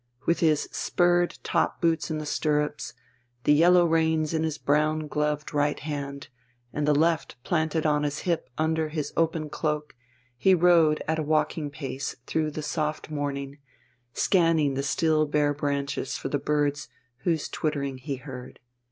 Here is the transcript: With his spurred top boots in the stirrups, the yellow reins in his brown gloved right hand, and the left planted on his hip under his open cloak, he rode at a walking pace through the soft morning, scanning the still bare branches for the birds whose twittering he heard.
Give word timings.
With 0.25 0.39
his 0.39 0.67
spurred 0.71 1.37
top 1.43 1.79
boots 1.79 2.09
in 2.09 2.17
the 2.17 2.25
stirrups, 2.25 2.95
the 3.43 3.53
yellow 3.53 3.85
reins 3.85 4.33
in 4.33 4.41
his 4.41 4.57
brown 4.57 5.07
gloved 5.07 5.53
right 5.53 5.79
hand, 5.79 6.27
and 6.73 6.87
the 6.87 6.95
left 6.95 7.35
planted 7.43 7.85
on 7.85 8.01
his 8.01 8.21
hip 8.21 8.49
under 8.57 8.89
his 8.89 9.13
open 9.15 9.47
cloak, 9.51 9.93
he 10.35 10.55
rode 10.55 11.03
at 11.07 11.19
a 11.19 11.21
walking 11.21 11.69
pace 11.69 12.15
through 12.25 12.49
the 12.49 12.63
soft 12.63 13.11
morning, 13.11 13.59
scanning 14.11 14.73
the 14.73 14.81
still 14.81 15.27
bare 15.27 15.53
branches 15.53 16.17
for 16.17 16.29
the 16.29 16.39
birds 16.39 16.87
whose 17.17 17.47
twittering 17.47 17.99
he 17.99 18.15
heard. 18.15 18.59